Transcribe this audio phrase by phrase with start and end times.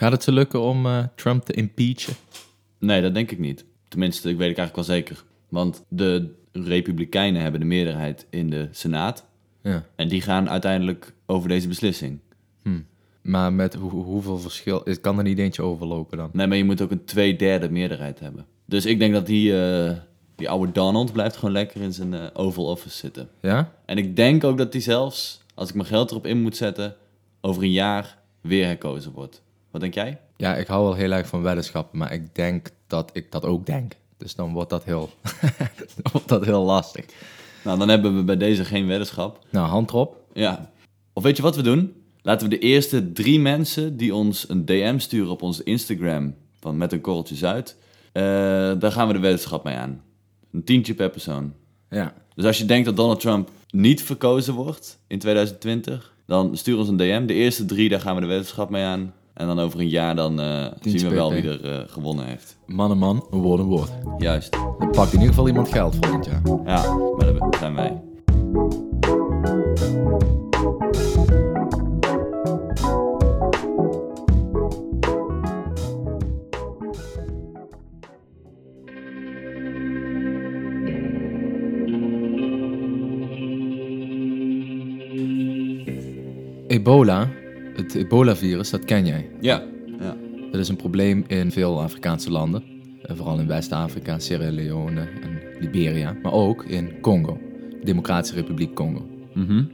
[0.00, 2.14] Gaat het ze lukken om eh, Trump te impeachen?
[2.78, 3.64] Nee, dat denk ik niet.
[3.88, 5.24] Tenminste, ik weet ik eigenlijk wel zeker.
[5.48, 9.24] Want de Republikeinen hebben de meerderheid in de Senaat.
[9.62, 9.86] Ja.
[9.96, 12.18] En die gaan uiteindelijk over deze beslissing.
[13.22, 14.86] Maar met hoe- hoeveel verschil...
[15.00, 16.30] Kan er niet eentje overlopen dan?
[16.32, 18.46] Nee, maar je moet ook een tweederde meerderheid hebben.
[18.66, 19.96] Dus ik denk dat die, eh,
[20.36, 23.28] die oude Donald blijft gewoon lekker in zijn eh, Oval Office zitten.
[23.40, 23.72] Ja?
[23.84, 26.96] En ik denk ook dat hij zelfs, als ik mijn geld erop in moet zetten,
[27.40, 29.42] over een jaar weer herkozen wordt.
[29.70, 30.20] Wat denk jij?
[30.36, 33.66] Ja, ik hou wel heel erg van weddenschappen, maar ik denk dat ik dat ook
[33.66, 33.92] denk.
[34.16, 35.10] Dus dan wordt dat heel,
[35.96, 37.04] dan wordt dat heel lastig.
[37.64, 39.46] Nou, dan hebben we bij deze geen weddenschap.
[39.50, 40.16] Nou, hand erop.
[40.32, 40.70] Ja.
[41.12, 41.94] Of weet je wat we doen?
[42.22, 46.76] Laten we de eerste drie mensen die ons een DM sturen op onze Instagram van
[46.76, 47.76] met een korreltje Zuid,
[48.12, 48.22] eh,
[48.78, 50.02] daar gaan we de weddenschap mee aan.
[50.52, 51.52] Een tientje per persoon.
[51.90, 52.14] Ja.
[52.34, 56.88] Dus als je denkt dat Donald Trump niet verkozen wordt in 2020, dan stuur ons
[56.88, 57.26] een DM.
[57.26, 59.14] De eerste drie, daar gaan we de weddenschap mee aan.
[59.40, 62.56] En dan over een jaar dan eh, zien we wel wie er eh, gewonnen heeft.
[62.66, 63.90] Man en man, een woord een woord.
[64.18, 64.52] Juist.
[64.52, 66.40] Dan pakt in ieder geval iemand geld volgend jaar.
[66.64, 68.00] Ja, maar dat zijn wij.
[86.66, 87.28] Ebola,
[87.82, 89.30] het ebola-virus, dat ken jij.
[89.40, 89.64] Ja.
[89.98, 90.16] ja.
[90.50, 92.64] Dat is een probleem in veel Afrikaanse landen.
[93.02, 96.16] Eh, Vooral in West-Afrika, Sierra Leone en Liberia.
[96.22, 97.38] Maar ook in Congo,
[97.82, 99.08] Democratische Republiek Congo.
[99.34, 99.64] Mhm.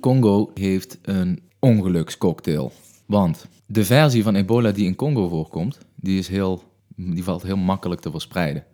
[0.00, 2.72] Congo heeft een ongelukscocktail.
[3.06, 6.62] Want de versie van ebola die in Congo voorkomt, die, is heel,
[6.96, 8.64] die valt heel makkelijk te verspreiden.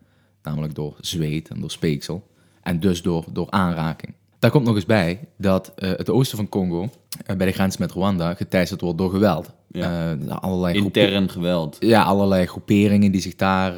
[0.42, 2.26] Namelijk door zweet en door speeksel.
[2.62, 4.14] En dus door, door aanraking.
[4.42, 6.88] Daar komt nog eens bij dat eh, het oosten van Congo,
[7.26, 9.50] eh, bij de grens met Rwanda, geteisterd wordt door geweld.
[9.68, 10.16] Ja.
[10.20, 11.76] Eh, allerlei Intern geweld.
[11.80, 13.74] ja, allerlei groeperingen die zich daar,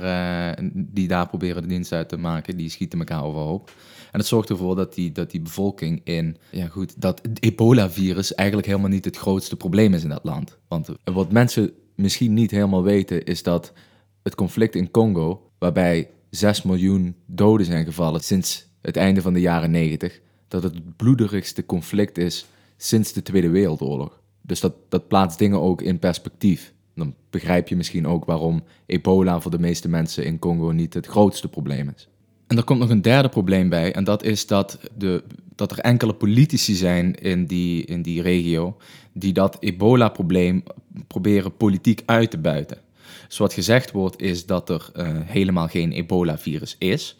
[0.72, 3.72] die daar proberen de dienst uit te maken, die schieten elkaar overhoop.
[4.12, 8.34] En dat zorgt ervoor dat die, dat die bevolking in, ja goed, dat het ebola-virus
[8.34, 10.58] eigenlijk helemaal niet het grootste probleem is in dat land.
[10.68, 13.72] Want wat mensen misschien niet helemaal weten, is dat
[14.22, 19.40] het conflict in Congo, waarbij 6 miljoen doden zijn gevallen sinds het einde van de
[19.40, 20.22] jaren 90,
[20.54, 24.20] dat het het bloederigste conflict is sinds de Tweede Wereldoorlog.
[24.40, 26.72] Dus dat, dat plaatst dingen ook in perspectief.
[26.94, 31.06] Dan begrijp je misschien ook waarom ebola voor de meeste mensen in Congo niet het
[31.06, 32.08] grootste probleem is.
[32.46, 35.78] En er komt nog een derde probleem bij, en dat is dat, de, dat er
[35.78, 38.76] enkele politici zijn in die, in die regio
[39.12, 40.62] die dat ebola-probleem
[41.06, 42.78] proberen politiek uit te buiten.
[43.28, 47.16] Dus wat gezegd wordt is dat er eh, helemaal geen ebola-virus is.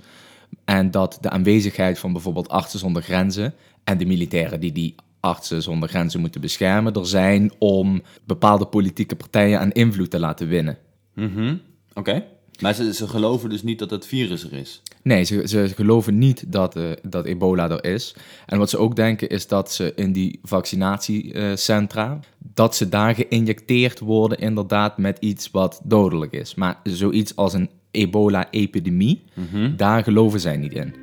[0.64, 3.54] En dat de aanwezigheid van bijvoorbeeld artsen zonder grenzen
[3.84, 9.16] en de militairen die die artsen zonder grenzen moeten beschermen, er zijn om bepaalde politieke
[9.16, 10.78] partijen aan invloed te laten winnen.
[11.14, 11.56] Mhm.
[11.94, 12.24] Oké.
[12.60, 14.82] Maar ze, ze geloven dus niet dat het virus er is.
[15.02, 18.14] Nee, ze, ze geloven niet dat, eh, dat ebola er is.
[18.46, 23.98] En wat ze ook denken is dat ze in die vaccinatiecentra, dat ze daar geïnjecteerd
[23.98, 26.54] worden inderdaad met iets wat dodelijk is.
[26.54, 29.76] Maar zoiets als een ebola-epidemie, mhm.
[29.76, 30.94] daar geloven zij niet in.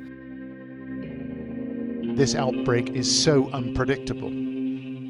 [2.16, 4.30] This outbreak is so unpredictable.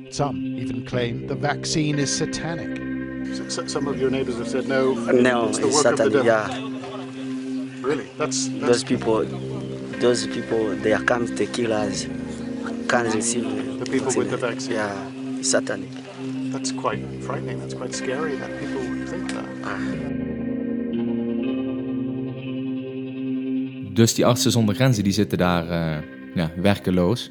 [0.09, 2.81] Some even claim the vaccine is satanic.
[3.67, 4.95] some of your neighbors have said no.
[5.13, 6.25] No, it's, Satan.
[6.25, 6.49] Yeah,
[7.83, 8.07] Really?
[8.17, 9.25] That's, those people,
[10.01, 12.07] those people, they are come to kill us.
[12.89, 14.75] Can't receive The people with the vaccine.
[14.75, 15.89] Yeah, it's satanic.
[16.53, 17.59] that's quite frightening.
[17.59, 19.49] That's quite scary that people would think that.
[19.65, 20.32] Ah.
[23.95, 26.03] Dus die artsen zonder grenzen die zitten daar eh,
[26.35, 27.31] ja, werkeloos.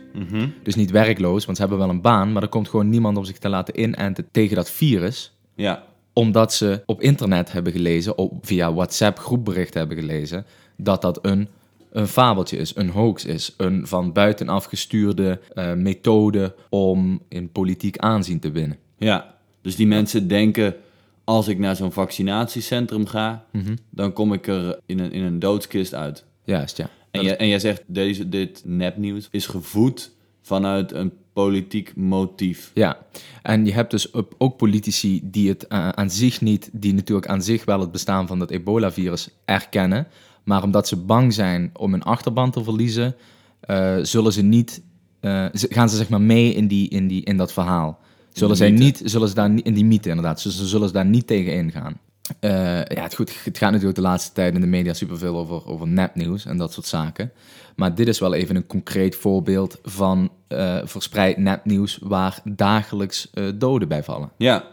[0.64, 3.24] Dus niet werkloos, want ze hebben wel een baan, maar er komt gewoon niemand om
[3.24, 5.34] zich te laten inenten tegen dat virus.
[5.56, 5.84] Ja.
[6.14, 10.46] Omdat ze op internet hebben gelezen, op, via WhatsApp groepberichten hebben gelezen,
[10.78, 11.48] dat dat een,
[11.92, 13.54] een fabeltje is, een hoax is.
[13.58, 18.78] Een van buitenaf gestuurde eh, methode om in politiek aanzien te winnen.
[18.98, 19.36] Ja.
[19.62, 20.76] Dus die mensen denken,
[21.24, 23.46] als ik naar zo'n vaccinatiecentrum ga,
[23.90, 26.26] dan kom ik er in een, in een doodskist uit.
[26.44, 26.90] Juist, ja.
[27.12, 30.12] En, jij, en jij zegt, deze, dit nepnieuws is gevoed
[30.42, 32.72] vanuit een politiek motief.
[32.74, 32.98] Ja,
[33.42, 37.42] en je hebt dus ook- politici die het eh, aan zich niet, die natuurlijk aan
[37.42, 40.08] zich wel het bestaan van dat ebola-virus erkennen,
[40.44, 43.16] maar omdat ze bang zijn om hun achterban te verliezen,
[43.60, 44.82] eh, zullen ze niet,
[45.20, 48.00] eh, gaan ze zeg maar mee in, die, in, die, in dat verhaal.
[48.32, 51.06] Zullen, zij niet, zullen ze daar niet, in die mythe inderdaad, ze zullen ze daar
[51.06, 52.00] niet tegen ingaan.
[52.40, 55.68] Eh, ja, het, goed, het gaat natuurlijk de laatste tijd in de media superveel over,
[55.68, 57.32] over nepnieuws en dat soort zaken.
[57.76, 63.46] Maar dit is wel even een concreet voorbeeld van eh, verspreid nepnieuws waar dagelijks eh,
[63.56, 64.32] doden bij vallen.
[64.38, 64.64] Ja,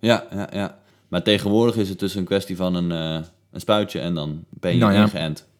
[0.00, 0.78] ja, ja, ja.
[1.08, 4.78] Maar tegenwoordig is het dus een kwestie van een, een spuitje en dan ben je
[4.78, 5.38] Nou ingeënt.
[5.38, 5.53] Ja,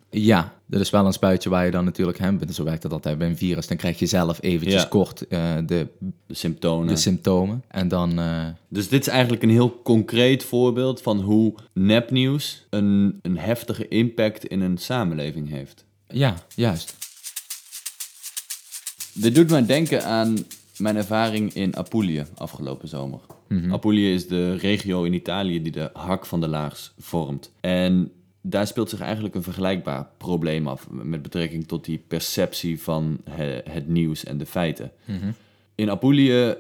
[0.66, 3.26] dat is wel een spuitje waar je dan natuurlijk, hè, zo werkt het altijd bij
[3.28, 4.88] een virus, dan krijg je zelf eventjes Ja.
[4.88, 5.88] kort eh, de,
[6.26, 6.87] De symptomen.
[6.87, 7.64] de symptomen.
[7.69, 13.19] En dan, eh, Dus dit is eigenlijk een heel concreet voorbeeld van hoe nepnieuws een,
[13.22, 15.84] een heftige impact in een samenleving heeft.
[16.08, 16.96] ja, juist.
[19.12, 20.37] Dit doet mij denken aan
[20.76, 23.20] mijn ervaring in Apulië afgelopen zomer.
[23.70, 27.50] Apulië is de regio in Italië die de hak van de laars vormt.
[27.60, 28.10] En
[28.46, 33.61] daar speelt zich eigenlijk een vergelijkbaar probleem af met betrekking tot die perceptie van he-
[33.70, 34.91] het nieuws en de feiten.
[35.75, 36.55] In Apulië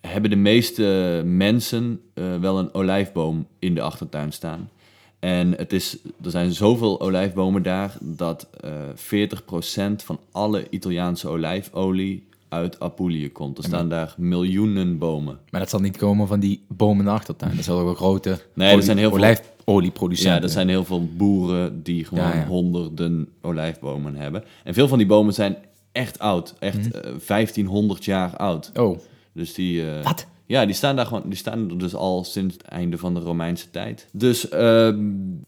[0.00, 4.70] hebben de meeste mensen eh, wel een olijfboom in de achtertuin staan.
[5.18, 12.26] En het is, er zijn zoveel olijfbomen daar dat eh 40% van alle Italiaanse olijfolie
[12.48, 13.58] uit Apulië komt.
[13.58, 15.38] Er staan daar miljoenen bomen.
[15.50, 17.56] Maar dat zal niet komen van die bomen in de achtertuin.
[17.56, 20.36] Dat zal wel grote Nee, er zijn heel veel- olijfolieproducenten.
[20.40, 22.46] Ja, er zijn heel veel boeren die gewoon Ja, ja.
[22.46, 24.44] honderden olijfbomen hebben.
[24.64, 25.56] En veel van die bomen zijn
[25.92, 26.54] echt oud.
[26.58, 28.70] Echt eh, 1500 jaar oud.
[28.74, 28.98] Oh,
[29.32, 29.90] Dus die...
[29.90, 30.26] eh, Wat?
[30.46, 33.20] Ja, die staan daar gewoon, die staan er dus al sinds het einde van de
[33.20, 34.08] Romeinse tijd.
[34.12, 34.98] Dus ehm,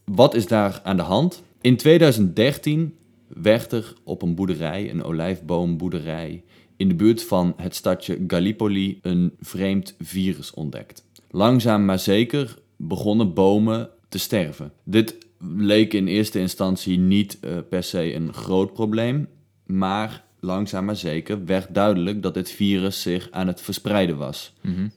[0.04, 1.42] wat is daar aan de hand?
[1.60, 2.94] In 2013
[3.28, 6.42] werd er op een boerderij, een olijfboomboerderij,
[6.80, 11.04] in de buurt van het stadje Gallipoli een vreemd virus ontdekt.
[11.30, 14.72] Langzaam maar zeker begonnen bomen te sterven.
[14.84, 15.16] Dit
[15.56, 19.28] leek in eerste instantie niet eh, per se een groot probleem,
[19.66, 24.52] maar langzaam maar zeker werd duidelijk dat dit virus zich aan het verspreiden was.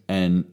[0.05, 0.45] En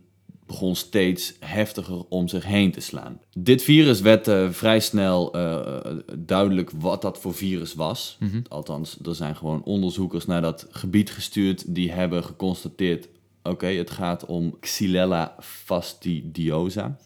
[0.51, 3.21] begon steeds heftiger om zich heen te slaan.
[3.39, 8.19] Dit virus werd eh, vrij snel eh, duidelijk wat dat voor virus was.
[8.49, 13.09] Althans, er zijn gewoon onderzoekers naar dat gebied gestuurd die hebben geconstateerd:
[13.43, 16.97] oké, het gaat om Xylella fastidiosa.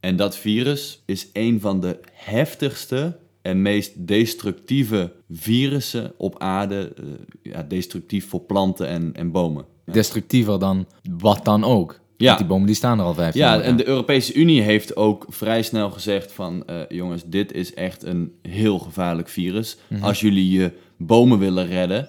[0.00, 6.92] En dat virus is een van de heftigste en meest destructieve virussen op aarde.
[6.96, 7.04] eh,
[7.52, 9.64] ja, destructief voor planten en, en bomen.
[9.84, 12.02] destructiever dan wat dan ook.
[12.24, 12.36] Ja.
[12.36, 13.60] Die bomen die staan er al 15 Ja, jaar.
[13.64, 16.66] en de Europese Unie heeft ook vrij snel gezegd van...
[16.66, 19.76] eh, jongens, dit is echt een heel gevaarlijk virus.
[19.88, 20.02] Mhm.
[20.04, 22.08] Als jullie je bomen willen redden,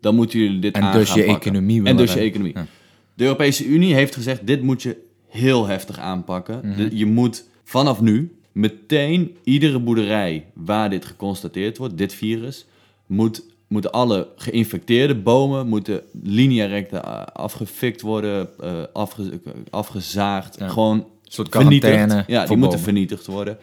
[0.00, 1.50] dan moeten jullie dit En aan dus gaan je pakken.
[1.50, 2.52] economie En willen dus je economie.
[2.56, 2.66] Ja.
[3.14, 4.96] De Europese Unie heeft gezegd, dit moet je
[5.28, 6.60] heel heftig aanpakken.
[6.64, 6.76] Mhm.
[6.76, 12.66] De- je moet vanaf nu meteen iedere boerderij waar dit geconstateerd wordt, dit virus...
[13.06, 19.40] Moet, moeten alle geïnfecteerde bomen moeten linea recta eh, afgefikt worden, eh, afge-
[19.70, 20.56] afgezaagd.
[20.58, 20.68] Ja.
[20.68, 23.58] Gewoon Een soort quarantaine Ja, die moeten vernietigd worden.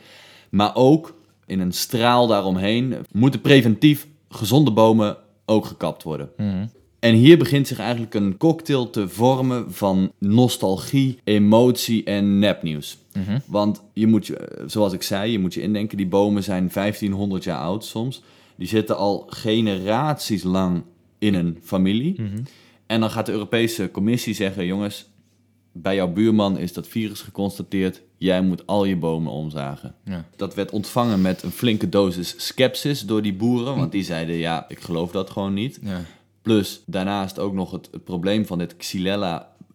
[0.50, 1.14] Maar ook
[1.46, 6.30] in een straal daaromheen moeten preventief gezonde bomen ook gekapt worden.
[6.38, 6.66] Mhm.
[7.00, 12.98] En hier begint zich eigenlijk een cocktail te vormen van nostalgie, emotie en nepnieuws.
[13.14, 13.40] Mhm.
[13.46, 16.70] Want je moet je, eh, zoals ik zei, je moet je indenken, die bomen zijn
[16.72, 18.22] 1500 jaar oud soms.
[18.58, 20.84] Die zitten al generaties lang
[21.18, 22.22] in een familie.
[22.22, 22.38] Mhm.
[22.86, 25.10] En dan gaat de Europese Commissie zeggen, jongens,
[25.72, 28.02] bij jouw buurman is dat virus geconstateerd.
[28.18, 29.96] Jij moet al je bomen omzagen.
[30.04, 30.26] Ja.
[30.36, 33.76] Dat werd ontvangen met een flinke dosis sceptisch door die boeren.
[33.76, 35.80] Want die zeiden, ja, ik geloof dat gewoon niet.
[35.82, 36.02] Ja.
[36.42, 38.76] Plus, daarnaast ook nog het, het probleem van dit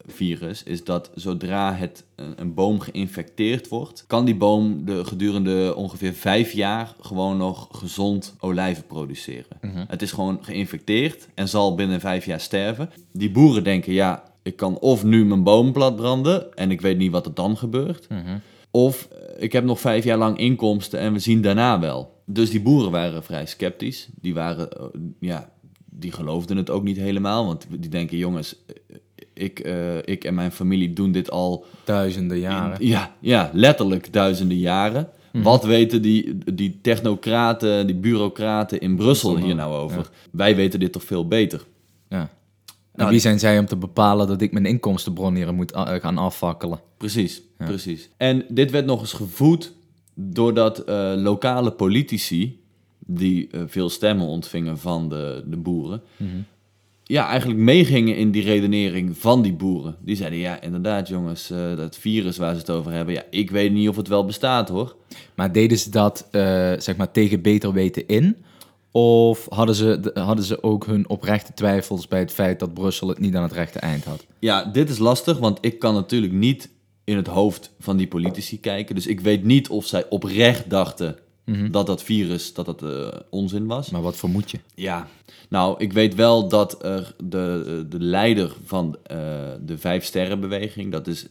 [0.06, 0.62] Xylella-virus...
[0.62, 4.04] is dat zodra het, een, een boom geïnfecteerd wordt...
[4.06, 6.94] kan die boom de, gedurende ongeveer vijf jaar...
[7.00, 9.86] gewoon nog gezond olijven produceren.
[9.88, 12.90] Het is gewoon geïnfecteerd en zal binnen vijf jaar sterven.
[13.12, 16.54] Die boeren denken, ja, ik kan of nu mijn boom platbranden...
[16.56, 18.06] en ik weet niet wat er dan gebeurt...
[18.74, 22.22] Of eh, ik heb nog vijf jaar lang inkomsten en we zien daarna wel.
[22.26, 24.08] Dus die boeren waren vrij sceptisch.
[24.20, 24.84] Die waren, eh,
[25.20, 25.52] ja,
[25.84, 27.46] die geloofden het ook niet helemaal.
[27.46, 28.56] Want die denken, jongens,
[29.42, 32.86] ik, eh, ik en mijn familie doen dit al, Duizenden jaren.
[32.86, 35.08] ja, ja letterlijk duizenden jaren.
[35.32, 40.10] Wat weten die, die technocraten, die bureaucraten in Brussel hier nou over?
[40.30, 41.64] Wij weten dit toch veel beter.
[42.08, 42.20] Ja.
[42.20, 42.28] En
[42.94, 46.18] Nou, wie zijn zij om te bepalen dat ik mijn inkomstenbron hier moet eh, gaan
[46.18, 46.80] afvakkelen?
[46.96, 48.08] Precies, precies.
[48.16, 49.72] En dit werd nog eens gevoed
[50.14, 52.60] doordat eh, lokale politici,
[52.98, 56.02] die veel stemmen ontvingen van de, de boeren,
[57.04, 59.96] ja, eigenlijk meegingen in die redenering van die boeren.
[60.00, 63.50] Die zeiden, ja, inderdaad jongens, eh, dat virus waar ze het over hebben, ja, ik
[63.50, 64.96] weet niet of het wel bestaat hoor.
[65.34, 66.42] Maar deden ze dat eh,
[66.78, 68.36] zeg maar tegen beter weten in?
[68.90, 73.08] Of hadden ze, de- hadden ze ook hun oprechte twijfels bij het feit dat Brussel
[73.08, 74.26] het niet aan het rechte eind had?
[74.38, 76.68] Ja, dit is lastig, want ik kan natuurlijk niet
[77.04, 78.94] in het hoofd van die politici kijken.
[78.94, 81.16] Dus ik weet niet of zij oprecht dachten
[81.70, 83.90] dat dat virus, dat dat eh, onzin was.
[83.90, 84.58] Maar wat vermoed je?
[84.74, 85.08] Ja,
[85.48, 89.16] nou, ik weet wel dat er de, de leider van eh,
[89.60, 91.26] de Vijf Sterrenbeweging, dat is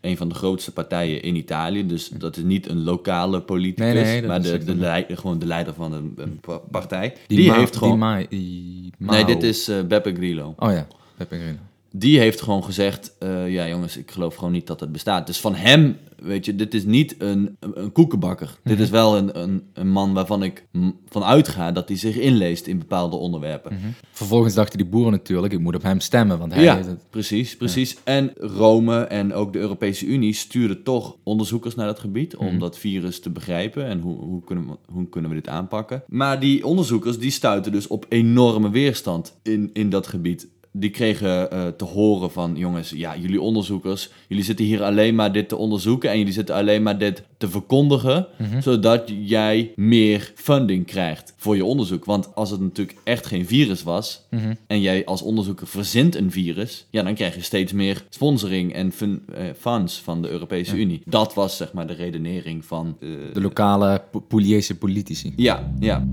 [0.00, 1.86] een van de grootste partijen in Italië.
[1.86, 5.38] Dus dat is niet een lokale politicus, Nee, nee, dat maar de, de, leider, gewoon
[5.38, 7.14] de leider van een, een pa- partij.
[7.26, 8.26] Die, heeft gewoon...
[8.28, 10.54] Die nee, dit is eh, Beppe Grillo.
[10.58, 11.58] Oh ja, Beppe Grillo.
[11.96, 15.26] Die heeft gewoon gezegd, eh, ja jongens, ik geloof gewoon niet dat het bestaat.
[15.26, 18.58] Dus van hem, weet je, dit is niet een, een, koekenbakker.
[18.64, 20.66] Dit is wel een, een, een man waarvan ik
[21.08, 23.78] van uitga dat hij zich inleest in bepaalde onderwerpen.
[24.10, 27.10] Vervolgens dachten die boeren natuurlijk, ik moet op hem stemmen, want hij Ja, heeft het...
[27.10, 27.96] precies, precies.
[28.04, 32.78] En Rome en ook de Europese Unie stuurden toch onderzoekers naar dat gebied om dat
[32.78, 36.02] virus te begrijpen en hoe, hoe, kunnen we, hoe kunnen we dit aanpakken.
[36.06, 40.52] Maar die onderzoekers die stuiten dus op enorme weerstand in, in dat gebied.
[40.76, 45.32] Die kregen eh, te horen van, jongens, ja, jullie onderzoekers, jullie zitten hier alleen maar
[45.32, 48.26] dit te onderzoeken en jullie zitten alleen maar dit te verkondigen,
[48.60, 52.04] zodat jij meer funding krijgt voor je onderzoek.
[52.04, 54.22] Want als het natuurlijk echt geen virus was
[54.66, 58.92] en jij als onderzoeker verzint een virus, ja, dan krijg je steeds meer sponsoring en
[58.92, 61.02] fun- eh, funds van de Europese Unie.
[61.04, 62.96] Dat was zeg maar de redenering van...
[63.00, 65.32] eh, De lokale Pugliese politici.
[65.36, 66.06] ja, ja.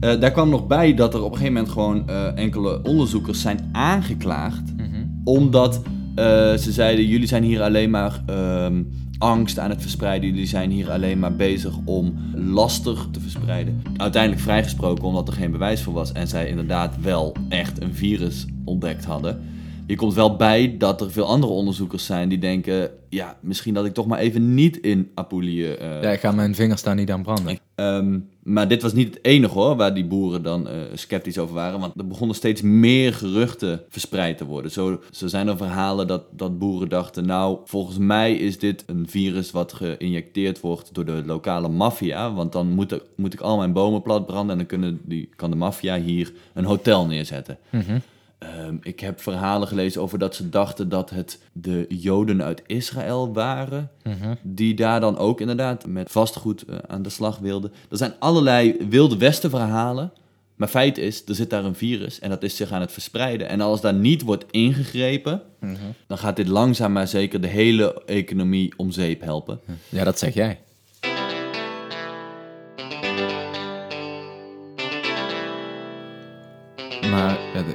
[0.00, 3.40] Eh, daar kwam nog bij dat er op een gegeven moment gewoon eh, enkele onderzoekers
[3.40, 4.62] zijn aangeklaagd.
[5.24, 5.82] Omdat
[6.14, 8.82] eh, ze zeiden, jullie zijn hier alleen maar ehm,
[9.18, 10.28] angst aan het verspreiden.
[10.28, 13.82] Jullie zijn hier alleen maar bezig om laster te verspreiden.
[13.96, 16.12] Uiteindelijk vrijgesproken omdat er geen bewijs voor was.
[16.12, 19.40] En zij inderdaad wel echt een virus ontdekt hadden.
[19.86, 22.90] Hier komt wel bij dat er veel andere onderzoekers zijn die denken...
[23.08, 25.66] ja, misschien dat ik toch maar even niet in Apulië...
[25.66, 27.58] eh, Ja, ik ga mijn vingers daar niet aan branden.
[27.74, 28.18] Ehm,
[28.50, 31.80] maar dit was niet het enige hoor, waar die boeren dan eh, sceptisch over waren.
[31.80, 34.70] Want er begonnen steeds meer geruchten verspreid te worden.
[34.70, 37.26] Zo, zijn er verhalen dat, dat boeren dachten...
[37.26, 42.32] nou, volgens mij is dit een virus wat geïnjecteerd wordt door de lokale maffia.
[42.32, 44.50] Want dan moet, moet ik al mijn bomen plat branden...
[44.50, 47.58] en dan kunnen die, kan de maffia hier een hotel neerzetten.
[48.40, 53.32] Ehm, ik heb verhalen gelezen over dat ze dachten dat het de Joden uit Israël
[53.32, 53.90] waren.
[54.42, 57.72] Die daar dan ook inderdaad met vastgoed eh, aan de slag wilden.
[57.90, 60.12] Er zijn allerlei wilde westen verhalen.
[60.56, 63.48] Maar feit is, er zit daar een virus en dat is zich aan het verspreiden.
[63.48, 65.42] En als daar niet wordt ingegrepen,
[66.06, 69.60] dan gaat dit langzaam maar zeker de hele economie om zeep helpen.
[69.88, 70.58] Ja, dat zeg jij.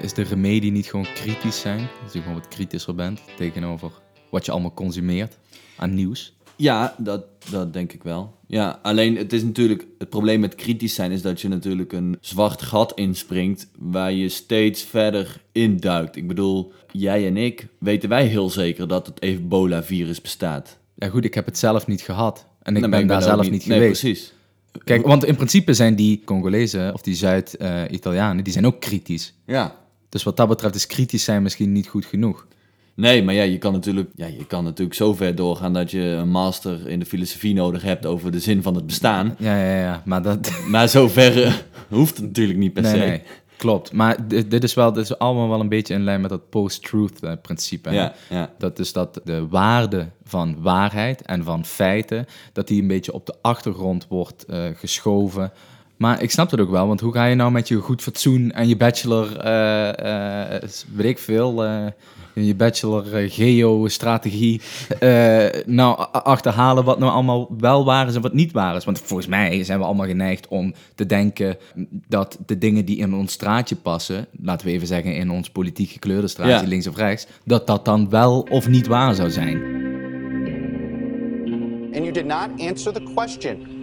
[0.01, 1.87] Is de remedie niet gewoon kritisch zijn?
[2.03, 3.91] Dat je gewoon wat kritischer bent tegenover
[4.29, 5.37] wat je allemaal consumeert
[5.75, 6.33] aan nieuws?
[6.55, 8.33] Ja, dat, dat denk ik wel.
[8.47, 12.17] Ja, alleen het is natuurlijk, het probleem met kritisch zijn is dat je natuurlijk een
[12.21, 16.15] zwart gat inspringt waar je steeds verder induikt.
[16.15, 20.77] Ik bedoel, jij en ik weten wij heel zeker dat het ebola-virus bestaat.
[20.95, 22.47] Ja goed, ik heb het zelf niet gehad.
[22.61, 24.01] En ik Nou, maar ben daar zelf niet, nee, geweest.
[24.01, 24.33] precies.
[24.83, 29.33] Kijk, want in principe zijn die Congolezen of die Zuid-Italianen, die zijn ook kritisch.
[29.45, 29.75] Ja.
[30.09, 32.47] Dus wat dat betreft is kritisch zijn misschien niet goed genoeg.
[32.95, 35.99] Nee, maar ja, je kan natuurlijk, ja, je kan natuurlijk zo ver doorgaan dat je
[36.01, 39.35] een master in de filosofie nodig hebt over de zin van het bestaan.
[39.39, 40.51] Ja, ja, ja, maar dat...
[40.67, 41.53] Maar zover eh,
[41.89, 42.97] hoeft het natuurlijk niet per Nee, se.
[42.97, 43.21] nee,
[43.57, 43.91] klopt.
[43.91, 46.49] Maar dit, dit is wel, dit is allemaal wel een beetje in lijn met dat
[46.49, 47.91] post-truth eh, principe.
[47.91, 48.51] Ja, ja.
[48.57, 53.25] Dat is dat de waarde van waarheid en van feiten, dat die een beetje op
[53.25, 55.51] de achtergrond wordt eh, geschoven.
[55.97, 58.51] Maar ik snap het ook wel, want hoe ga je nou met je goed fatsoen
[58.51, 60.59] en je bachelor, eh,
[60.93, 61.63] weet ik veel,
[62.35, 64.61] je bachelor eh, geostrategie,
[64.99, 68.85] eh nou achterhalen wat nou allemaal wel waar is en wat niet waar is?
[68.85, 71.57] Want volgens mij zijn we allemaal geneigd om te denken
[72.07, 75.89] dat de dingen die in ons straatje passen, laten we even zeggen in ons politiek
[75.89, 76.67] gekleurde straatje, Ja.
[76.69, 79.83] links of rechts, dat dat dan wel of niet waar zou zijn.
[81.93, 83.73] And you did not answer the question.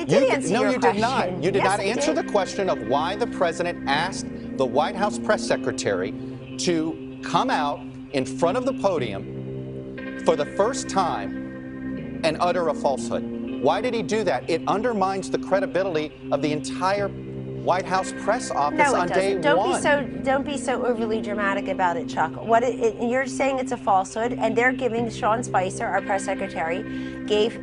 [0.00, 0.92] I did You- answer no, your you question.
[0.92, 1.42] did not.
[1.44, 2.26] You did Yes, not answer did.
[2.26, 4.26] the question of why the president asked
[4.56, 6.12] the White House press secretary
[6.56, 7.80] to come out
[8.12, 13.22] in front of the podium for the first time and utter a falsehood.
[13.62, 14.48] Why did he do that?
[14.48, 19.34] It undermines the credibility of the entire White House press office No, on it day
[19.34, 19.42] doesn't.
[19.42, 19.76] Don't one.
[19.76, 22.32] be so don't be so overly dramatic about it, Chuck.
[22.44, 26.24] What it, it, you're saying it's a falsehood, and they're giving Sean Spicer, our press
[26.24, 26.84] secretary,
[27.26, 27.56] gave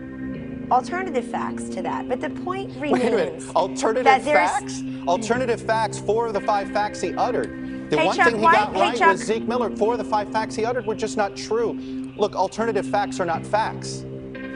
[0.72, 2.10] alternative facts to that.
[2.10, 3.56] But the point remains Wait a minute.
[3.56, 4.84] Alternative facts?
[5.08, 6.00] Alternative facts.
[6.00, 7.63] Four of the five facts he uttered.
[7.94, 9.12] The Hey, one Chuck, thing he why- got hey, right Chuck.
[9.12, 9.72] was Zeke Miller.
[9.78, 11.76] Four of the five facts he uttered were just not true.
[12.18, 14.04] Look, alternative facts are not facts.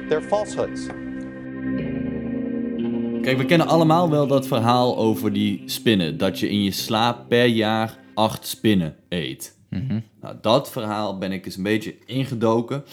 [0.10, 0.88] They're falsehoods.
[3.22, 6.18] Kijk, we kennen allemaal wel dat verhaal over die spinnen.
[6.18, 9.56] Dat je in je slaap per jaar acht spinnen eet.
[10.22, 12.84] Nou, dat verhaal ben ik eens een beetje ingedoken.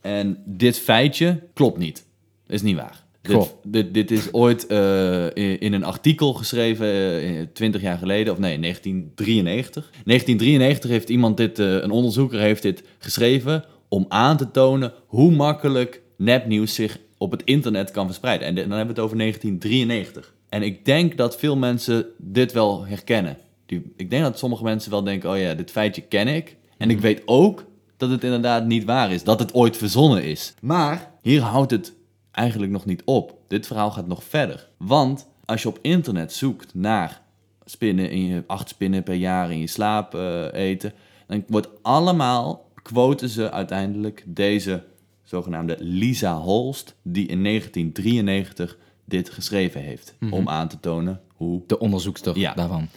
[0.00, 2.06] En dit feitje klopt niet.
[2.46, 3.02] Is niet waar.
[3.28, 6.86] Dit, dit, dit is ooit eh, in, in een artikel geschreven,
[7.22, 9.90] eh, 20 jaar geleden, of nee, 1993.
[10.04, 15.30] 1993 heeft iemand dit, eh, een onderzoeker heeft dit geschreven om aan te tonen hoe
[15.30, 18.46] makkelijk nepnieuws zich op het internet kan verspreiden.
[18.46, 20.34] En dan hebben we het over 1993.
[20.48, 23.36] En ik denk dat veel mensen dit wel herkennen.
[23.66, 26.56] Die, ik denk dat sommige mensen wel denken, oh ja, dit feitje ken ik.
[26.78, 27.64] En ik weet ook
[27.96, 30.54] dat het inderdaad niet waar is, dat het ooit verzonnen is.
[30.60, 31.92] Maar hier houdt het
[32.38, 33.38] eigenlijk nog niet op.
[33.48, 34.68] Dit verhaal gaat nog verder.
[34.76, 37.22] Want als je op internet zoekt naar
[37.64, 40.92] spinnen in je acht spinnen per jaar in je slaap eh, eten,
[41.26, 44.84] dan wordt allemaal quoten ze uiteindelijk deze
[45.22, 51.78] zogenaamde Lisa Holst, die in 1993 dit geschreven heeft, om aan te tonen hoe De
[51.78, 52.54] onderzoekster Ja.
[52.54, 52.88] daarvan.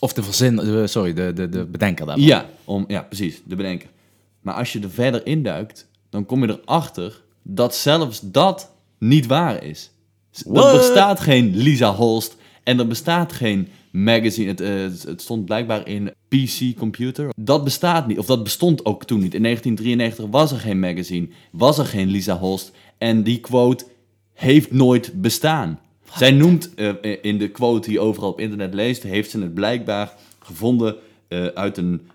[0.00, 2.24] Of de verzin, sorry, de, de, de bedenker daarvan.
[2.24, 3.88] Ja, om, ja, precies, de bedenker.
[4.40, 9.64] Maar als je er verder induikt, dan kom je erachter dat zelfs dat niet waar
[9.64, 9.90] is.
[10.32, 14.48] Er bestaat geen Lisa Holst en er bestaat geen magazine.
[14.48, 17.32] Het, eh, het stond blijkbaar in PC Computer.
[17.36, 19.34] Dat bestaat niet, of dat bestond ook toen niet.
[19.34, 22.72] In 1993 was er geen magazine, was er geen Lisa Holst.
[22.98, 23.84] En die quote
[24.32, 25.80] heeft nooit bestaan.
[26.14, 29.54] Zij noemt eh, in de quote die je overal op internet leest, heeft ze het
[29.54, 30.96] blijkbaar gevonden
[31.28, 32.08] eh, uit een,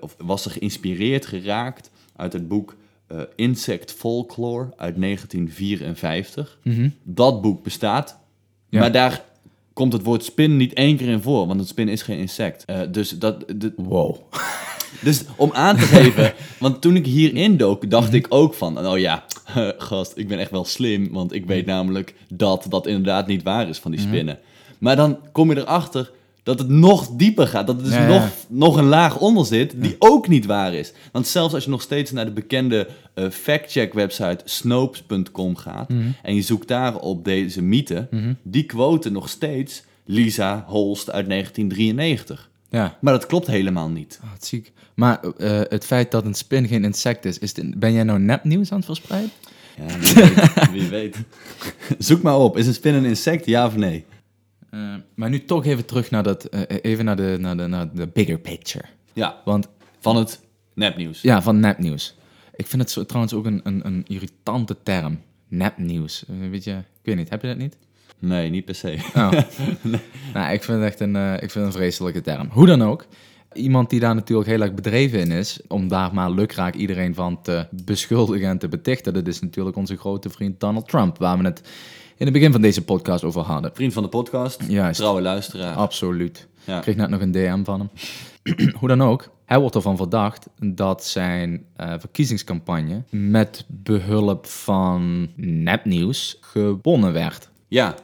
[0.00, 2.74] of was ze geïnspireerd geraakt uit het boek
[3.06, 6.58] eh, Insect Folklore uit 1954.
[7.02, 8.18] Dat boek bestaat,
[8.68, 8.80] Ja.
[8.80, 9.24] maar daar
[9.72, 12.64] komt het woord spin niet één keer in voor, want het spin is geen insect.
[12.64, 14.16] Eh, dus dat, de, Wow.
[15.04, 18.98] dus om aan te geven, want toen ik hierin dook, dacht ik ook van, oh
[18.98, 19.24] ja,
[19.78, 23.68] gast, ik ben echt wel slim, want ik weet namelijk dat dat inderdaad niet waar
[23.68, 24.38] is van die spinnen.
[24.78, 26.10] Maar dan kom je erachter
[26.46, 28.18] dat het nog dieper gaat, dat er dus Ja, ja.
[28.18, 30.92] nog, nog een laag onder zit die ook niet waar is.
[31.12, 35.90] Want zelfs als je nog steeds naar de bekende eh, fact-check website snopes.com gaat
[36.22, 38.08] en je zoekt daar op deze mythe,
[38.42, 42.50] die quoten nog steeds Lisa Holst uit 1993.
[42.70, 44.18] Ja, Maar dat klopt helemaal niet.
[44.24, 44.72] oh, wat ziek.
[44.94, 48.18] Maar eh, het feit dat een spin geen insect is, is het- ben jij nou
[48.18, 49.30] nepnieuws aan het verspreiden?
[49.76, 50.70] Ja, wie weet.
[50.70, 51.16] wie weet.
[51.98, 52.56] Zoek maar op.
[52.56, 54.04] Is een spin een insect, ja of nee?
[54.76, 57.94] Eh, maar nu toch even terug naar, dat, eh, even naar de, naar, de, naar
[57.94, 58.84] de bigger picture.
[59.12, 60.40] Ja, Want van het
[60.74, 61.20] nepnieuws.
[61.20, 62.14] ja, van nepnieuws.
[62.54, 65.20] Ik vind het zo, trouwens ook een, een, een irritante term.
[65.48, 66.24] Nepnieuws.
[66.28, 67.76] Eh, weet je, ik weet niet, heb je dat niet?
[68.18, 68.98] Nee, niet per se.
[69.14, 69.30] Oh.
[70.34, 72.48] nou, ik vind het echt een, eh, ik vind het een vreselijke term.
[72.50, 73.06] Hoe dan ook.
[73.52, 77.42] Iemand die daar natuurlijk heel erg bedreven in is, om daar maar lukraak iedereen van
[77.42, 81.44] te beschuldigen en te betichten, dat is natuurlijk onze grote vriend Donald Trump, waar we
[81.44, 81.62] het
[82.16, 83.70] in het begin van deze podcast over hadden.
[83.74, 84.98] Vriend van de podcast, Juist.
[84.98, 85.74] trouwe luisteraar.
[85.74, 86.48] Absoluut.
[86.64, 86.76] Ja.
[86.76, 87.90] Ik kreeg net nog een DM van hem.
[88.78, 96.36] Hoe dan ook, hij wordt ervan verdacht dat zijn eh, verkiezingscampagne met behulp van nepnieuws
[96.40, 97.48] gewonnen werd.
[97.68, 97.94] Ja.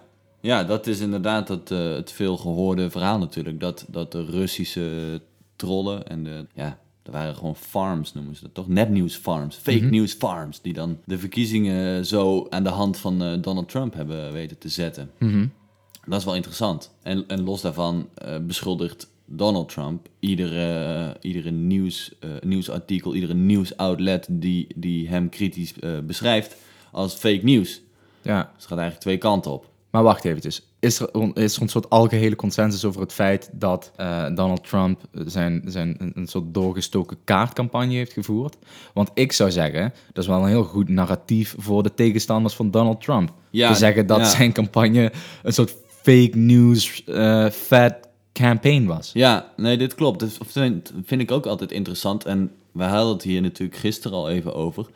[0.41, 3.61] ja, dat is inderdaad het, eh, het veel gehoorde verhaal natuurlijk.
[3.61, 5.21] Dat, dat de Russische
[5.57, 8.69] trollen en de, ja, er waren gewoon farms noemen ze dat toch?
[8.69, 10.61] Nepnieuws farms, fake news farms.
[10.61, 14.69] Die dan de verkiezingen zo aan de hand van eh, Donald Trump hebben weten te
[14.69, 15.11] zetten.
[16.07, 16.91] Dat is wel interessant.
[17.03, 24.27] En, en los daarvan eh, beschuldigt Donald Trump iedere, iedere nieuws, eh, nieuwsartikel, iedere nieuwsoutlet
[24.31, 25.75] die, die hem kritisch
[26.07, 26.57] beschrijft
[26.91, 27.81] als fake nieuws.
[28.23, 29.71] Ja, Dus het gaat eigenlijk twee kanten op.
[29.91, 30.72] Maar wacht eventjes.
[30.83, 35.01] Is er, is er een soort algehele consensus over het feit dat eh, Donald Trump
[35.13, 38.57] zijn, zijn een, een soort doorgestoken kaartcampagne heeft gevoerd?
[38.95, 42.71] Want ik zou zeggen, dat is wel een heel goed narratief voor de tegenstanders van
[42.71, 43.33] Donald Trump.
[43.51, 44.25] Ja, Te zeggen dat ja.
[44.25, 47.95] zijn campagne een soort fake news eh fat
[48.33, 49.11] campaign was.
[49.15, 50.21] Ja, nee, dit klopt.
[50.21, 52.25] Dat vind, vind ik ook altijd interessant.
[52.25, 54.87] En we hadden het hier natuurlijk gisteren al even over.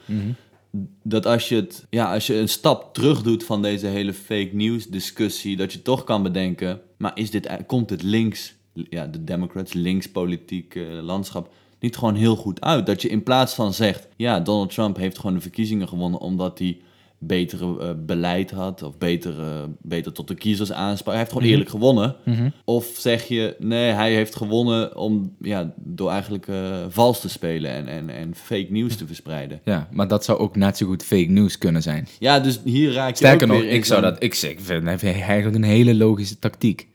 [1.03, 4.51] Dat als je, het, ja, als je een stap terug doet van deze hele fake
[4.53, 9.25] news discussie, dat je toch kan bedenken, maar is dit, komt het links, ja, de
[9.25, 12.87] Democrats, links politiek eh, landschap, niet gewoon heel goed uit?
[12.87, 16.59] Dat je in plaats van zegt, ja, Donald Trump heeft gewoon de verkiezingen gewonnen omdat
[16.59, 16.81] hij
[17.19, 21.15] betere eh, beleid had of beter, eh, beter tot de kiezers aansprak.
[21.15, 22.17] Hij heeft gewoon eerlijk gewonnen.
[22.65, 27.71] Of zeg je, nee, hij heeft gewonnen om, ja, door eigenlijk eh, vals te spelen
[27.71, 29.61] en, en, en fake nieuws te verspreiden.
[29.65, 32.09] Ja, maar dat zou ook net zo goed fake news kunnen zijn.
[32.19, 35.55] Ja, dus hier raak je Sterker ook nog, ik zou dat, ik, ik vind eigenlijk
[35.55, 36.89] een hele logische tactiek.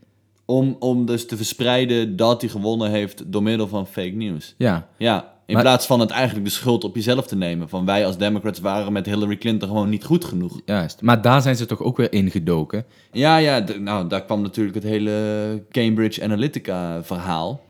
[0.45, 4.55] Om, om dus te verspreiden dat hij gewonnen heeft door middel van fake nieuws.
[4.57, 7.69] Ja, Ja, in Maar- plaats van het eigenlijk de schuld op jezelf te nemen.
[7.69, 10.59] Van wij als Democrats waren met Hillary Clinton gewoon niet goed genoeg.
[10.65, 11.01] juist.
[11.01, 12.85] Maar daar zijn ze toch ook weer ingedoken.
[13.11, 17.61] Ja, ja, d- nou, daar kwam natuurlijk het hele Cambridge Analytica verhaal.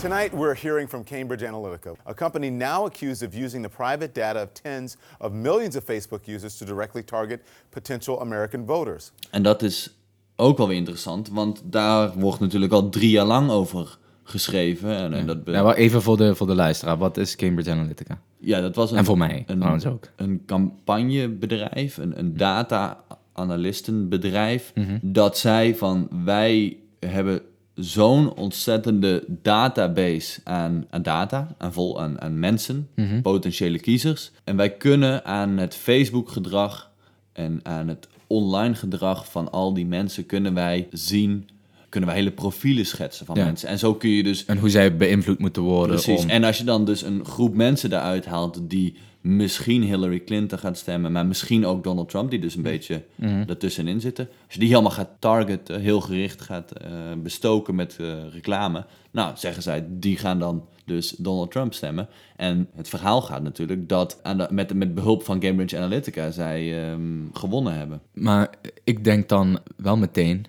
[0.00, 4.42] Tonight, we're hearing from Cambridge Analytica, a company now accused of using the private data
[4.42, 9.10] of tens of millions of Facebook users to directly target potential American voters.
[9.30, 9.94] En dat is
[10.36, 14.96] ook wel weer interessant, want daar wordt natuurlijk al drie jaar lang over geschreven.
[14.96, 16.96] En, en dat, be- maar even voor de, voor de luisteraar.
[16.98, 18.20] Wat is Cambridge Analytica?
[18.38, 20.08] ja, dat was een, En voor mij een, ook.
[20.16, 24.98] een campagnebedrijf, een, een data-analistenbedrijf, Mhm.
[25.02, 27.40] dat zei van wij hebben
[27.74, 33.20] zo'n ontzettende database aan, aan data, aan, vol, aan, aan mensen, Mhm.
[33.20, 34.30] potentiële kiezers.
[34.44, 36.90] En wij kunnen aan het Facebook-gedrag
[37.32, 41.48] en aan het online gedrag van al die mensen kunnen wij zien,
[41.94, 43.44] kunnen wij hele profielen schetsen van Ja.
[43.44, 43.68] mensen.
[43.68, 45.96] En zo kun je dus En hoe zij beïnvloed moeten worden.
[45.96, 46.22] Precies.
[46.22, 50.58] Om, En als je dan dus een groep mensen eruit haalt die misschien Hillary Clinton
[50.58, 53.02] gaat stemmen, maar misschien ook Donald Trump, die dus een beetje
[53.46, 54.28] ertussenin zitten.
[54.44, 56.90] Als je die helemaal gaat targeten, heel gericht gaat eh,
[57.22, 62.08] bestoken met eh, reclame, nou zeggen zij, die gaan dan dus Donald Trump stemmen.
[62.36, 66.88] En het verhaal gaat natuurlijk dat aan de, met, met behulp van Cambridge Analytica zij
[66.90, 67.00] ehm,
[67.32, 68.00] gewonnen hebben.
[68.12, 68.50] Maar
[68.84, 70.46] ik denk dan wel meteen,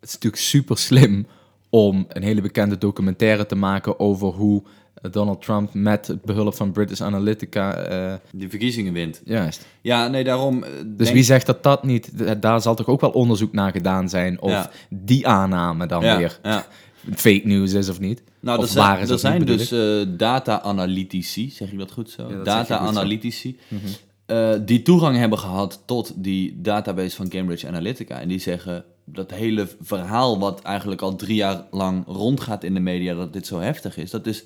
[0.00, 1.26] het is natuurlijk super slim
[1.70, 4.62] om een hele bekende documentaire te maken over hoe
[5.10, 9.20] Donald Trump met het behulp van British Analytica, eh, Die verkiezingen wint.
[9.24, 9.66] juist.
[9.80, 10.62] Ja, nee, daarom...
[10.62, 12.10] eh, Dus denk- wie zegt dat dat niet,
[12.42, 14.70] daar zal toch ook wel onderzoek naar gedaan zijn of Ja.
[14.88, 16.66] die aanname dan Ja, weer ja.
[17.14, 18.22] fake news is of niet.
[18.40, 21.90] Nou, of er zijn, waar is er of zijn dus eh, data-analytici, zeg ik dat
[21.92, 22.28] goed zo?
[22.28, 22.42] Mhm.
[22.44, 23.58] data-analytici,
[24.26, 28.20] eh, die toegang hebben gehad tot die database van Cambridge Analytica.
[28.20, 32.80] En die zeggen dat hele verhaal wat eigenlijk al drie jaar lang rondgaat in de
[32.80, 34.44] media, dat dit zo heftig is, dat is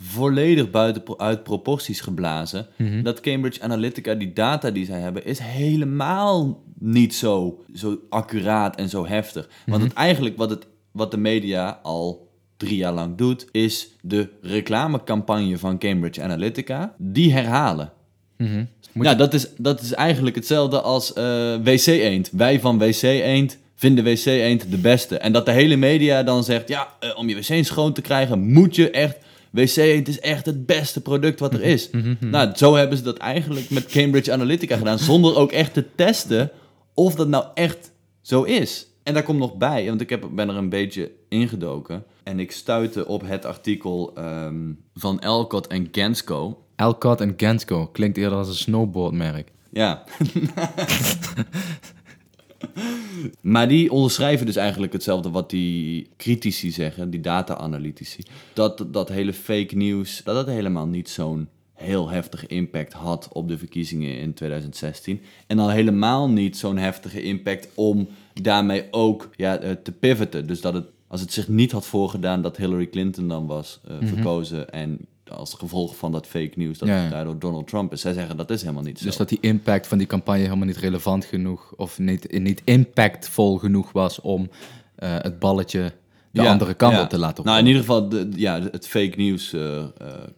[0.00, 2.66] volledig buiten uit proporties geblazen.
[2.76, 3.02] Mhm.
[3.02, 8.88] Dat Cambridge Analytica, die data die zij hebben, is helemaal niet zo, zo accuraat en
[8.88, 9.48] zo heftig.
[9.66, 9.88] Want Mhm.
[9.88, 15.58] het eigenlijk wat, het, wat de media al drie jaar lang doet, is de reclamecampagne
[15.58, 17.92] van Cambridge Analytica, die herhalen.
[18.36, 18.64] Mhm.
[19.02, 22.30] Ja, je- dat is, dat is eigenlijk hetzelfde als eh, WC Eend.
[22.32, 25.18] Wij van WC Eend vinden WC Eend de beste.
[25.18, 28.52] En dat de hele media dan zegt, ja, eh, om je wc schoon te krijgen
[28.52, 29.16] moet je echt...
[29.50, 31.68] WC Eend is echt het beste product wat er Mhm.
[31.68, 31.90] is.
[32.20, 36.50] Nou, zo hebben ze dat eigenlijk met Cambridge Analytica gedaan, zonder ook echt te testen
[36.94, 37.90] of dat nou echt
[38.22, 38.86] zo is.
[39.02, 42.04] En daar komt nog bij, want ik heb, ben er een beetje ingedoken.
[42.22, 46.63] En ik stuitte op het artikel ehm, van Elcott en Gensco.
[46.76, 49.52] Alcott en Gensco klinkt eerder als een snowboardmerk.
[49.70, 50.04] Ja.
[53.40, 58.22] maar die onderschrijven dus eigenlijk hetzelfde wat die critici zeggen, die data-analytici.
[58.52, 63.48] Dat dat hele fake nieuws, dat dat helemaal niet zo'n heel heftige impact had op
[63.48, 65.20] de verkiezingen in 2016.
[65.46, 68.08] En al helemaal niet zo'n heftige impact om
[68.42, 70.46] daarmee ook ja, eh, te pivoten.
[70.46, 73.96] Dus dat het, als het zich niet had voorgedaan dat Hillary Clinton dan was eh,
[74.00, 78.00] verkozen en als gevolg van dat fake nieuws dat Ja, daardoor Donald Trump is.
[78.00, 79.04] Zij zeggen dat is helemaal niet zo.
[79.04, 83.58] Dus dat die impact van die campagne helemaal niet relevant genoeg of niet, niet impactvol
[83.58, 84.50] genoeg was om
[84.94, 85.92] eh, het balletje
[86.34, 87.02] de Ja, andere kant ja.
[87.02, 89.86] op te laten Nou, in ieder geval de, ja, het fake nieuws eh, eh,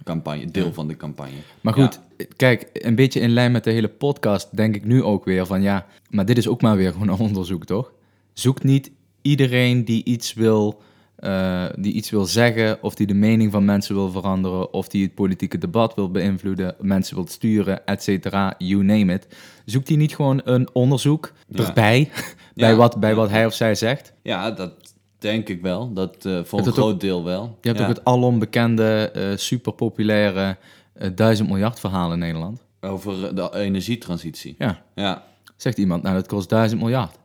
[0.04, 1.36] campagne, deel van de campagne.
[1.60, 2.00] Maar goed,
[2.36, 5.62] kijk, een beetje in lijn met de hele podcast denk ik nu ook weer van
[5.62, 7.92] ja, maar dit is ook maar weer gewoon een onderzoek, toch?
[8.32, 8.90] Zoekt niet
[9.22, 10.80] iedereen die iets wil,
[11.16, 15.02] eh, die iets wil zeggen of die de mening van mensen wil veranderen of die
[15.04, 19.26] het politieke debat wil beïnvloeden, mensen wil sturen, et cetera, you name it.
[19.64, 21.66] Zoekt die niet gewoon een onderzoek Ja.
[21.66, 22.10] erbij,
[22.54, 23.16] bij, Ja, wat, bij ja.
[23.16, 24.12] wat hij of zij zegt?
[24.22, 24.72] Ja, dat
[25.18, 25.92] denk ik wel.
[25.92, 27.58] Dat eh, voor Het een ook- groot deel wel.
[27.60, 30.56] Je hebt ook het alom bekende, eh super populaire
[30.92, 32.64] eh, duizend miljard verhaal in Nederland.
[32.80, 34.54] Over de energietransitie.
[34.58, 35.22] Ja, Ja,
[35.56, 37.18] zegt iemand, nou dat kost duizend miljard.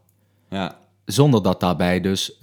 [0.49, 0.80] ja.
[1.06, 2.38] Zonder dat daarbij dus,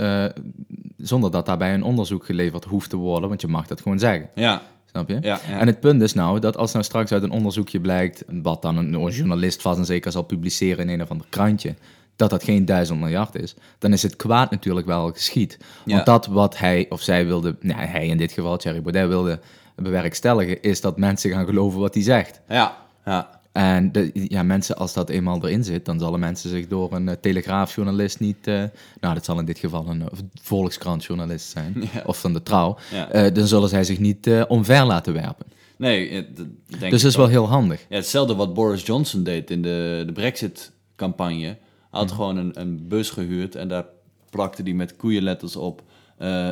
[0.99, 4.29] zonder dat daarbij een onderzoek geleverd hoeft te worden, want je mag dat gewoon zeggen.
[4.35, 5.19] Ja, Snap je?
[5.21, 5.59] Ja, ja.
[5.59, 8.77] En het punt is nou dat als nou straks uit een onderzoekje blijkt, wat dan
[8.77, 11.75] een journalist vast en zeker zal publiceren in een of ander krantje,
[12.17, 15.59] dat dat geen duizend miljard is, dan is het kwaad natuurlijk wel geschied.
[15.85, 16.05] Want Ja.
[16.05, 19.41] dat wat hij of zij wilde, nou, hij in dit geval, Thierry Baudet, wilde
[19.77, 22.41] bewerkstelligen, is dat mensen gaan geloven wat hij zegt.
[22.49, 23.38] ja, ja.
[23.59, 27.09] En de, ja, mensen, als dat eenmaal erin zit, dan zullen mensen zich door een
[27.09, 28.47] eh, telegraafjournalist niet...
[28.47, 28.63] eh,
[29.01, 30.07] nou, dat zal in dit geval een eh,
[30.43, 32.03] volkskrantjournalist zijn, Ja.
[32.07, 32.77] of van de trouw.
[32.93, 33.31] Ja.
[33.31, 35.47] Dan zullen zij zich niet omver laten werpen.
[35.77, 36.47] Nee, dat
[36.79, 37.87] denk dus dat is wel heel handig.
[37.89, 41.45] Ja, hetzelfde wat Boris Johnson deed in de, de Brexit-campagne.
[41.47, 41.57] Hij
[41.91, 42.15] had Mhm.
[42.15, 43.85] gewoon een, een bus gehuurd en daar
[44.31, 45.83] plakte hij met koeienletters op.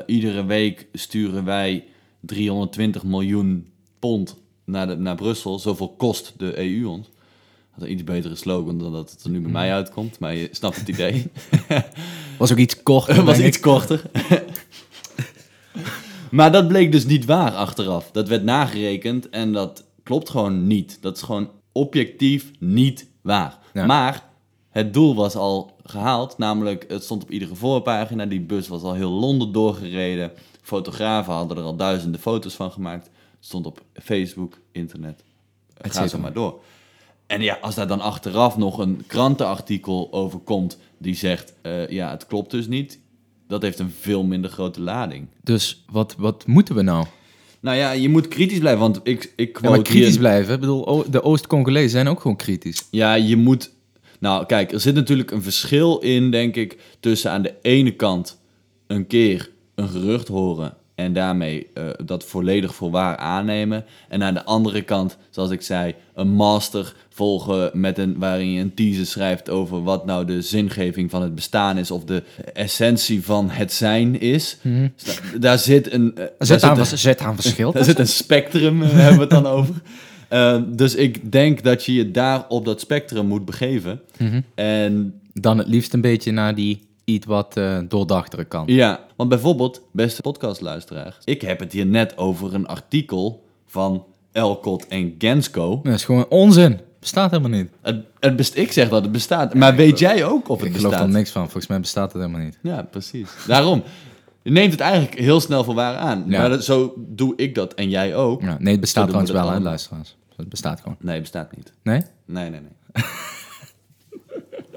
[0.06, 1.84] iedere week sturen wij
[2.20, 3.66] 320 miljoen
[3.98, 5.58] pond naar, de, naar Brussel.
[5.58, 7.06] Zoveel kost de EU ons.
[7.06, 9.52] Dat is een iets betere slogan dan dat het er nu bij Mhm.
[9.58, 10.18] mij uitkomt.
[10.18, 11.30] Maar je snapt het idee.
[12.38, 13.24] Was ook iets korter.
[13.24, 14.02] Was iets korter.
[16.30, 18.10] Maar dat bleek dus niet waar achteraf.
[18.10, 20.98] Dat werd nagerekend en dat klopt gewoon niet.
[21.00, 23.58] Dat is gewoon objectief niet waar.
[23.72, 23.86] Ja.
[23.86, 24.24] Maar
[24.70, 28.26] het doel was al gehaald, namelijk het stond op iedere voorpagina.
[28.26, 30.32] Die bus was al heel Londen doorgereden.
[30.62, 33.10] Fotografen hadden er al duizenden foto's van gemaakt.
[33.46, 35.24] Stond op Facebook, internet.
[35.76, 36.22] Et Ga zo cetera.
[36.22, 36.60] maar door.
[37.26, 42.10] En ja, als daar dan achteraf nog een krantenartikel over komt die zegt, eh, ja,
[42.10, 42.98] het klopt dus niet.
[43.48, 45.26] Dat heeft een veel minder grote lading.
[45.42, 47.06] Dus wat, wat moeten we nou?
[47.60, 50.54] Nou ja, je moet kritisch blijven, want ik, ik Ja, maar kritisch hier- blijven.
[50.54, 52.86] Ik bedoel, de Oost-Congolezen zijn ook gewoon kritisch.
[52.90, 53.70] Ja, je moet...
[54.18, 58.38] Nou, kijk, er zit natuurlijk een verschil in, denk ik, tussen aan de ene kant
[58.86, 63.84] een keer een gerucht horen en daarmee eh, dat volledig voor waar aannemen.
[64.08, 68.60] En aan de andere kant, zoals ik zei, een master volgen met een, waarin je
[68.60, 72.22] een teaser schrijft over wat nou de zingeving van het bestaan is of de
[72.54, 74.58] essentie van het zijn is.
[74.62, 76.12] Dus da- daar zit een...
[76.14, 77.72] daar Zet aan, een- aan verschil.
[77.72, 79.74] daar zit een spectrum, eh, hebben we het dan over.
[80.76, 84.00] Dus ik denk dat je je daar op dat spectrum moet begeven.
[84.54, 88.70] En Dan het liefst een beetje naar die iets wat eh doordachtere kant.
[88.70, 94.88] ja, want bijvoorbeeld, beste podcastluisteraars, ik heb het hier net over een artikel van Elcott
[94.88, 95.80] en Gensco.
[95.82, 96.80] Dat is gewoon onzin.
[97.00, 97.70] Bestaat helemaal niet.
[97.82, 100.74] Het, het best, ik zeg dat het bestaat, maar weet jij ook of het Ik
[100.76, 101.08] geloof bestaat?
[101.08, 101.42] er niks van.
[101.42, 102.58] Volgens mij bestaat het helemaal niet.
[102.62, 103.28] Ja, precies.
[103.46, 103.82] Daarom.
[104.42, 106.24] Je neemt het eigenlijk heel snel voor waar aan.
[106.28, 106.40] Ja.
[106.40, 108.42] Maar dat, zo doe ik dat en jij ook.
[108.42, 110.16] Ja, nee, het bestaat trouwens wel, hè, luisteraars.
[110.36, 110.96] Het bestaat gewoon.
[111.00, 111.72] Nee, het bestaat niet.
[111.82, 112.02] Nee?
[112.24, 113.04] Nee, nee, nee.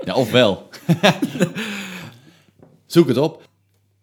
[0.06, 0.68] ja, of wel.
[2.92, 3.50] Zoek het op.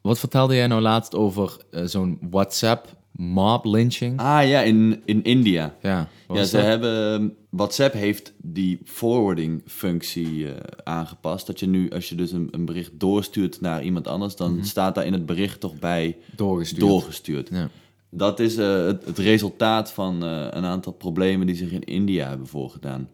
[0.01, 4.20] Wat vertelde jij nou laatst over eh, zo'n WhatsApp mob lynching?
[4.20, 5.75] Ah ja, in, in India.
[5.83, 6.66] Ja, Ja, ze dat?
[6.66, 7.35] hebben...
[7.51, 11.46] WhatsApp heeft die forwarding functie eh, aangepast.
[11.46, 14.94] Dat je nu, als je dus een, een bericht doorstuurt naar iemand anders, dan staat
[14.94, 16.81] daar in het bericht toch bij doorgestuurd.
[16.81, 17.49] doorgestuurd.
[17.53, 17.68] Ja.
[18.11, 22.46] Dat is eh, het, het resultaat van een aantal problemen die zich in India hebben
[22.46, 23.09] voorgedaan.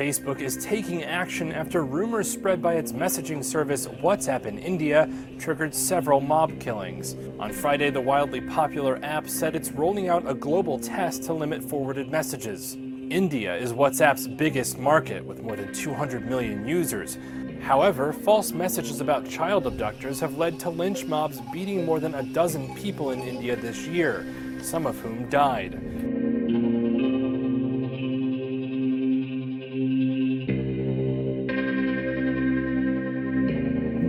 [0.00, 5.06] Facebook is taking action after rumors spread by its messaging service WhatsApp in India
[5.38, 7.16] triggered several mob killings.
[7.38, 11.62] On Friday, the wildly popular app said it's rolling out a global test to limit
[11.62, 12.76] forwarded messages.
[13.10, 17.18] India is WhatsApp's biggest market with more than 200 million users.
[17.60, 22.22] However, false messages about child abductors have led to lynch mobs beating more than a
[22.22, 24.24] dozen people in India this year,
[24.62, 26.19] some of whom died.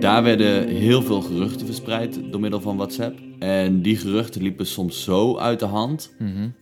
[0.01, 3.19] Daar werden heel veel geruchten verspreid door middel van WhatsApp.
[3.39, 6.15] En die geruchten liepen soms zo uit de hand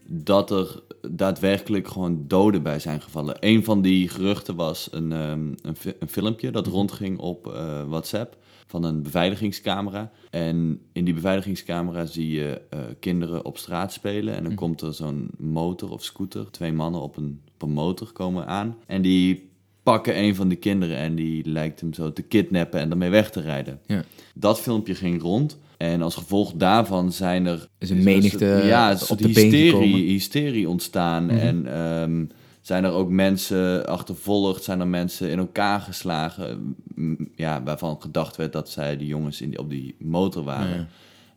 [0.07, 3.37] dat er daadwerkelijk gewoon doden bij zijn gevallen.
[3.39, 8.37] Een van die geruchten was een, ehm, een, een filmpje dat rondging op eh, WhatsApp
[8.67, 10.11] van een beveiligingscamera.
[10.29, 14.35] En in die beveiligingscamera zie je eh, kinderen op straat spelen.
[14.35, 18.11] En dan komt er zo'n motor of scooter, twee mannen op een, op een motor
[18.11, 18.77] komen aan.
[18.85, 19.48] En die
[19.83, 23.31] pakken een van die kinderen en die lijkt hem zo te kidnappen en daarmee weg
[23.31, 23.79] te rijden.
[23.85, 24.03] Ja.
[24.35, 25.59] Dat filmpje ging rond.
[25.77, 27.67] En als gevolg daarvan zijn er...
[27.77, 31.29] Is een menigte ja, een op soort de been hysterie, hysterie ontstaan.
[31.29, 32.25] En ehm,
[32.61, 36.75] zijn er ook mensen achtervolgd, zijn er mensen in elkaar geslagen.
[36.95, 40.89] m, Ja, waarvan gedacht werd dat zij die jongens in die, op die motor waren.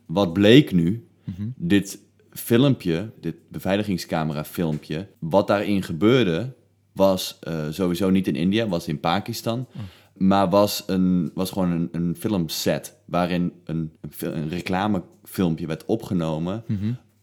[0.05, 1.07] Wat bleek nu?
[1.55, 1.99] Dit
[2.31, 6.53] filmpje, dit beveiligingscamera filmpje, wat daarin gebeurde,
[6.93, 9.67] was eh, sowieso niet in India, was in Pakistan.
[10.13, 15.85] Maar was, een, was gewoon een, een filmset waarin een, een, fil- een reclamefilmpje werd
[15.85, 16.63] opgenomen.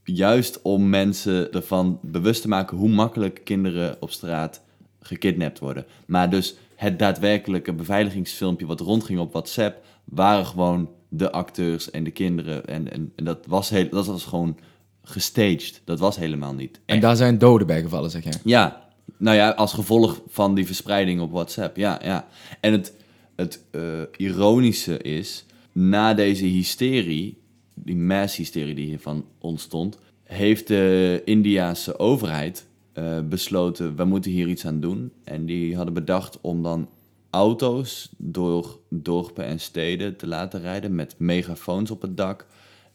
[0.05, 4.63] Juist om mensen ervan bewust te maken hoe makkelijk kinderen op straat
[5.01, 5.85] gekidnapt worden.
[6.07, 12.11] Maar dus het daadwerkelijke beveiligingsfilmpje wat rondging op WhatsApp, waren gewoon de acteurs en de
[12.11, 12.67] kinderen.
[12.67, 14.59] En, en, en dat, was heel, dat was gewoon
[15.03, 15.81] gestaged.
[15.85, 16.81] Dat was helemaal niet.
[16.87, 18.35] En daar zijn doden bij gevallen, zeg jij.
[18.45, 21.77] Ja, nou ja, als gevolg van die verspreiding op WhatsApp.
[21.77, 22.29] Ja, ja.
[22.61, 22.95] En het,
[23.37, 23.83] het eh,
[24.17, 27.39] ironische is, na deze hysterie,
[27.75, 34.67] die mass-hysterie die hiervan ontstond, heeft de Indiase overheid eh, besloten, we moeten hier iets
[34.67, 35.13] aan doen.
[35.25, 36.89] En die hadden bedacht om dan
[37.31, 42.47] auto's door dorpen en steden te laten rijden met megafoons op het dak.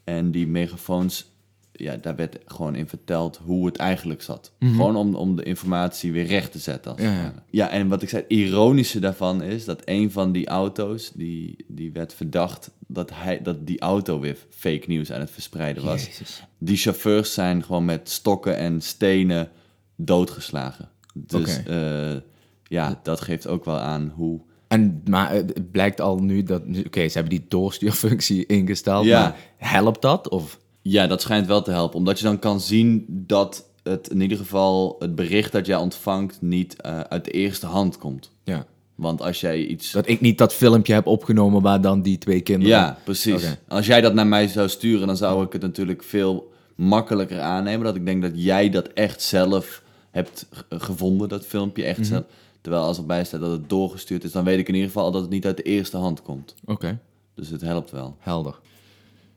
[0.03, 1.31] En die megafoons,
[1.77, 4.51] ja, daar werd gewoon in verteld hoe het eigenlijk zat.
[4.59, 6.91] Gewoon om, om de informatie weer recht te zetten.
[6.91, 7.69] Als Ja, ja.
[7.69, 11.91] en wat ik zei, het ironische daarvan is dat een van die auto's, die, die
[11.91, 16.05] werd verdacht dat, hij, dat die auto weer fake nieuws aan het verspreiden was.
[16.05, 16.43] Jezus.
[16.57, 19.49] Die chauffeurs zijn gewoon met stokken en stenen
[19.95, 20.89] doodgeslagen.
[21.13, 22.15] Dus eh,
[22.63, 24.41] ja, dat geeft ook wel aan hoe...
[24.67, 26.61] En, maar het het blijkt al nu dat...
[26.85, 29.21] Oké, ze hebben die doorstuurfunctie ingesteld, Ja.
[29.21, 30.29] maar helpt dat?
[30.29, 31.97] Of Ja, dat schijnt wel te helpen.
[31.97, 36.41] Omdat je dan kan zien dat het in ieder geval het bericht dat jij ontvangt
[36.41, 38.31] niet eh, uit de eerste hand komt.
[38.43, 38.65] Ja.
[38.95, 39.91] Want als jij iets.
[39.91, 42.75] Dat ik niet dat filmpje heb opgenomen waar dan die twee kinderen...
[42.75, 43.43] Ja, precies.
[43.67, 47.85] Als jij dat naar mij zou sturen, dan zou ik het natuurlijk veel makkelijker aannemen.
[47.85, 52.07] Dat ik denk dat jij dat echt zelf hebt g- gevonden, dat filmpje echt Mhm.
[52.07, 52.23] zelf.
[52.61, 55.21] Terwijl als erbij staat dat het doorgestuurd is, dan weet ik in ieder geval dat
[55.21, 56.55] het niet uit de eerste hand komt.
[56.65, 56.99] Oké,
[57.35, 58.15] Dus het helpt wel.
[58.19, 58.59] helder.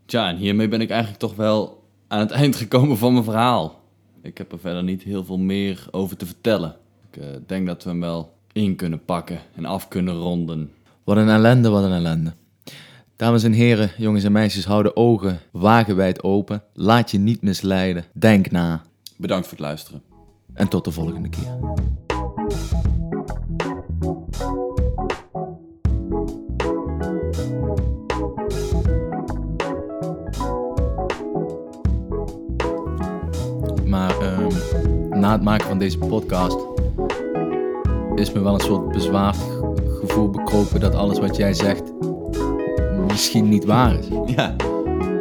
[0.09, 3.81] Tja, en hiermee ben ik eigenlijk toch wel aan het eind gekomen van mijn verhaal.
[4.23, 6.77] Ik heb er verder niet heel veel meer over te vertellen.
[7.11, 10.73] Ik eh, denk dat we hem wel in kunnen pakken en af kunnen ronden.
[11.05, 12.33] Wat een ellende, wat een ellende.
[13.17, 16.63] Dames en heren, jongens en meisjes, hou de ogen wagenwijd open.
[16.73, 18.05] Laat je niet misleiden.
[18.13, 18.83] Denk na.
[19.17, 20.03] Bedankt voor het luisteren.
[20.55, 21.59] En tot de volgende keer.
[35.29, 36.57] Na het maken van deze podcast
[38.15, 39.37] is me wel een soort bezwaard
[40.01, 41.83] gevoel bekropen dat alles wat jij zegt
[43.07, 44.07] misschien niet waar is.
[44.37, 44.55] Ja,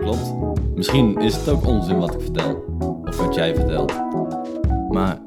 [0.01, 0.33] klopt.
[0.75, 2.63] Misschien is het ook onzin wat ik vertel.
[3.05, 3.93] Of wat jij vertelt.
[4.89, 5.17] Maar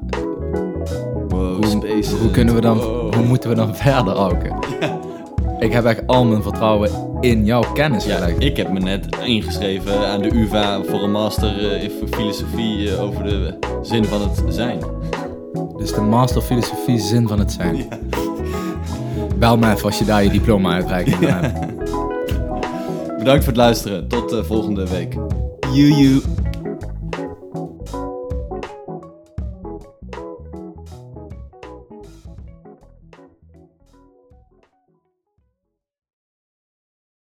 [1.29, 3.13] Wow, hoe, hoe kunnen we dan, Wow.
[3.15, 4.51] hoe moeten we dan verder, Auke?
[5.59, 6.89] Ik heb echt al mijn vertrouwen
[7.19, 8.43] in jouw kennis Ja, gelegd.
[8.43, 13.03] ik heb me net ingeschreven aan de UvA voor een master eh, in filosofie eh,
[13.03, 14.79] over de zin van het zijn.
[15.77, 17.87] Dus de master filosofie zin van het zijn.
[19.39, 21.19] Bel me even als je daar je diploma uitreikt.
[23.17, 24.07] Bedankt voor het luisteren.
[24.07, 25.15] Tot eh, volgende week.
[25.73, 26.21] You.